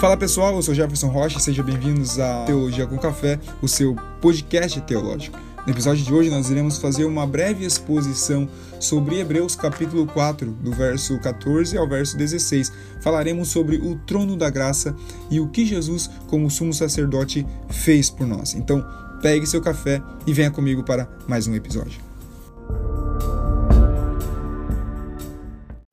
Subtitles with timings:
[0.00, 4.80] Fala pessoal, eu sou Jefferson Rocha, sejam bem-vindos a Teologia com Café, o seu podcast
[4.82, 5.36] teológico.
[5.66, 8.48] No episódio de hoje nós iremos fazer uma breve exposição
[8.78, 12.72] sobre Hebreus capítulo 4, do verso 14 ao verso 16.
[13.00, 14.94] Falaremos sobre o trono da graça
[15.32, 18.54] e o que Jesus, como sumo sacerdote, fez por nós.
[18.54, 18.86] Então,
[19.20, 22.07] pegue seu café e venha comigo para mais um episódio.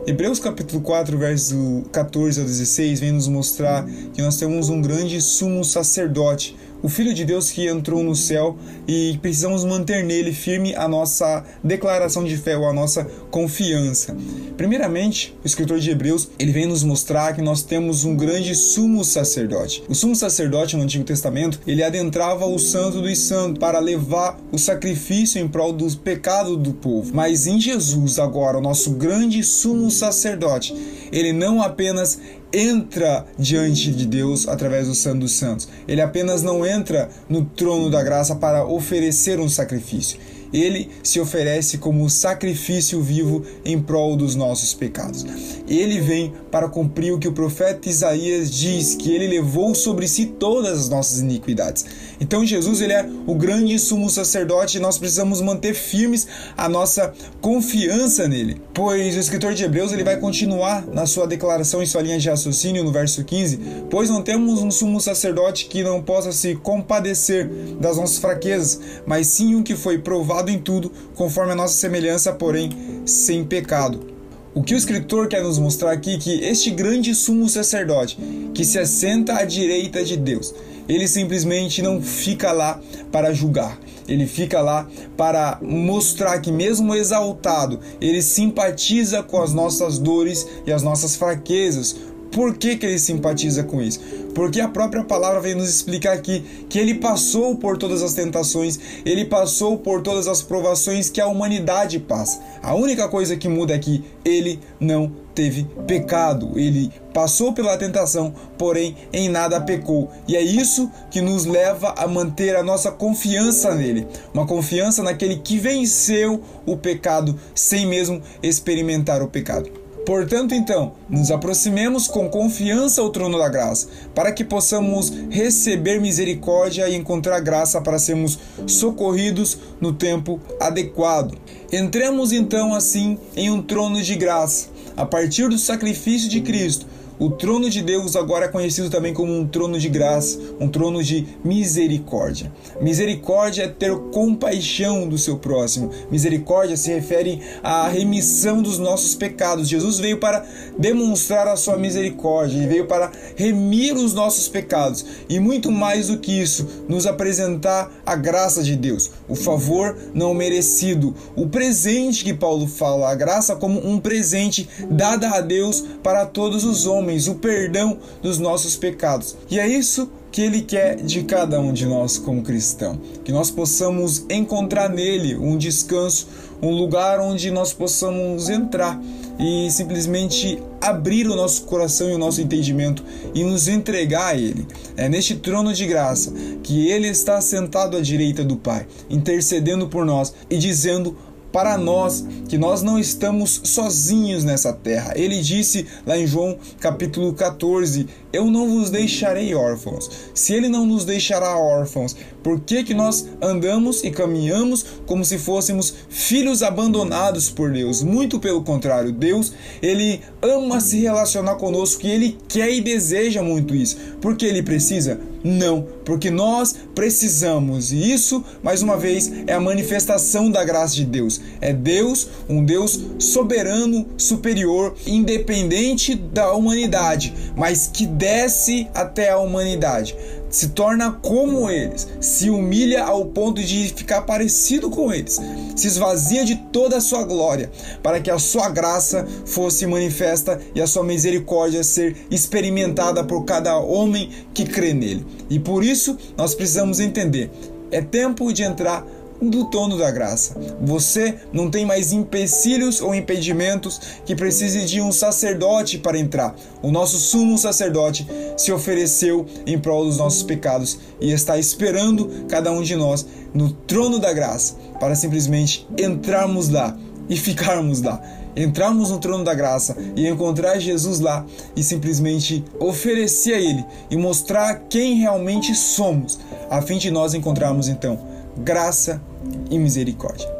[0.07, 5.19] Hebreus capítulo 4, verso 14 ao 16 vem nos mostrar que nós temos um grande
[5.19, 8.57] sumo sacerdote, o Filho de Deus que entrou no céu
[8.87, 14.15] e precisamos manter nele firme a nossa declaração de fé ou a nossa confiança.
[14.55, 19.03] Primeiramente, o escritor de Hebreus ele vem nos mostrar que nós temos um grande sumo
[19.03, 19.83] sacerdote.
[19.89, 24.57] O sumo sacerdote no Antigo Testamento ele adentrava o Santo dos Santos para levar o
[24.57, 27.11] sacrifício em prol do pecado do povo.
[27.13, 30.75] Mas em Jesus agora, o nosso grande sumo sacerdote,
[31.11, 32.19] ele não apenas
[32.51, 35.67] entra diante de Deus através do Santo dos Santos.
[35.87, 40.19] Ele apenas não entra no trono da graça para oferecer um sacrifício
[40.53, 45.25] ele se oferece como sacrifício vivo em prol dos nossos pecados.
[45.67, 50.25] Ele vem para cumprir o que o profeta Isaías diz, que ele levou sobre si
[50.25, 51.85] todas as nossas iniquidades.
[52.19, 56.27] Então Jesus ele é o grande sumo sacerdote e nós precisamos manter firmes
[56.57, 58.61] a nossa confiança nele.
[58.73, 62.29] Pois o escritor de Hebreus ele vai continuar na sua declaração em sua linha de
[62.29, 67.49] raciocínio no verso 15, pois não temos um sumo sacerdote que não possa se compadecer
[67.79, 72.33] das nossas fraquezas, mas sim um que foi provado em tudo, conforme a nossa semelhança,
[72.33, 72.69] porém
[73.05, 74.15] sem pecado.
[74.53, 78.17] O que o escritor quer nos mostrar aqui é que este grande sumo sacerdote,
[78.53, 80.53] que se assenta à direita de Deus,
[80.87, 82.79] ele simplesmente não fica lá
[83.11, 83.79] para julgar.
[84.07, 90.71] Ele fica lá para mostrar que, mesmo exaltado, ele simpatiza com as nossas dores e
[90.71, 91.95] as nossas fraquezas,
[92.31, 94.01] por que, que ele simpatiza com isso?
[94.33, 98.77] Porque a própria palavra vem nos explicar aqui que ele passou por todas as tentações,
[99.05, 102.41] ele passou por todas as provações que a humanidade passa.
[102.61, 108.33] A única coisa que muda é que ele não teve pecado, ele passou pela tentação,
[108.57, 110.09] porém em nada pecou.
[110.27, 115.35] E é isso que nos leva a manter a nossa confiança nele, uma confiança naquele
[115.35, 119.85] que venceu o pecado sem mesmo experimentar o pecado.
[120.05, 126.87] Portanto, então, nos aproximemos com confiança ao trono da graça, para que possamos receber misericórdia
[126.87, 128.37] e encontrar graça para sermos
[128.67, 131.35] socorridos no tempo adequado.
[131.73, 136.85] Entremos então assim em um trono de graça, a partir do sacrifício de Cristo
[137.17, 141.01] o trono de Deus agora é conhecido também como um trono de graça, um trono
[141.01, 142.51] de misericórdia.
[142.81, 145.91] Misericórdia é ter compaixão do seu próximo.
[146.11, 149.69] Misericórdia se refere à remissão dos nossos pecados.
[149.69, 150.45] Jesus veio para
[150.77, 156.17] demonstrar a sua misericórdia, ele veio para remir os nossos pecados e muito mais do
[156.17, 162.33] que isso, nos apresentar a graça de Deus, o favor não merecido, o presente que
[162.33, 167.27] Paulo fala, a graça como um presente dada a Deus para todos os homens homens
[167.27, 169.37] o perdão dos nossos pecados.
[169.49, 172.99] E é isso que Ele quer de cada um de nós como cristão.
[173.23, 176.27] Que nós possamos encontrar nele um descanso,
[176.61, 178.99] um lugar onde nós possamos entrar
[179.39, 184.65] e simplesmente abrir o nosso coração e o nosso entendimento e nos entregar a Ele.
[184.97, 186.33] É neste trono de graça
[186.63, 191.15] que Ele está sentado à direita do Pai, intercedendo por nós e dizendo
[191.55, 195.13] para nós que nós não estamos sozinhos nessa terra.
[195.15, 200.09] Ele disse lá em João capítulo 14: Eu não vos deixarei órfãos.
[200.33, 205.37] Se ele não nos deixará órfãos, por que, que nós andamos e caminhamos como se
[205.37, 208.03] fôssemos filhos abandonados por Deus?
[208.03, 213.73] Muito pelo contrário, Deus, ele ama se relacionar conosco e ele quer e deseja muito
[213.73, 213.95] isso.
[214.19, 215.21] Porque ele precisa?
[215.47, 217.91] Não, porque nós precisamos.
[217.91, 221.39] E isso, mais uma vez, é a manifestação da graça de Deus.
[221.61, 230.15] É Deus, um Deus soberano, superior, independente da humanidade, mas que desce até a humanidade
[230.55, 235.37] se torna como eles, se humilha ao ponto de ficar parecido com eles,
[235.75, 237.69] se esvazia de toda a sua glória,
[238.01, 243.77] para que a sua graça fosse manifesta e a sua misericórdia ser experimentada por cada
[243.77, 245.25] homem que crê nele.
[245.49, 247.51] E por isso nós precisamos entender:
[247.91, 249.05] é tempo de entrar
[249.41, 250.55] do trono da graça.
[250.81, 256.55] Você não tem mais empecilhos ou impedimentos que precise de um sacerdote para entrar.
[256.81, 258.27] O nosso sumo sacerdote
[258.57, 263.71] se ofereceu em prol dos nossos pecados e está esperando cada um de nós no
[263.71, 268.21] trono da graça para simplesmente entrarmos lá e ficarmos lá
[268.55, 274.15] entrarmos no trono da graça e encontrar Jesus lá e simplesmente oferecer a Ele e
[274.15, 276.39] mostrar quem realmente somos,
[276.69, 279.21] a fim de nós encontrarmos então graça
[279.69, 280.55] e misericórdia.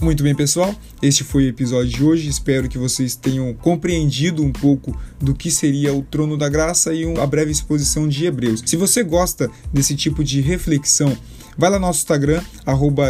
[0.00, 0.72] Muito bem, pessoal.
[1.02, 2.28] Este foi o episódio de hoje.
[2.28, 7.04] Espero que vocês tenham compreendido um pouco do que seria o trono da graça e
[7.04, 8.62] uma breve exposição de Hebreus.
[8.64, 11.16] Se você gosta desse tipo de reflexão,
[11.56, 12.42] vai lá no nosso Instagram,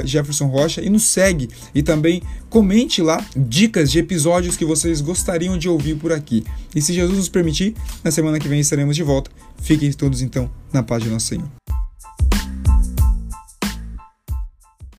[0.04, 1.48] Jefferson Rocha, e nos segue.
[1.74, 6.44] E também comente lá dicas de episódios que vocês gostariam de ouvir por aqui.
[6.74, 9.30] E se Jesus nos permitir, na semana que vem estaremos de volta.
[9.62, 11.48] Fiquem todos então na paz de nosso Senhor.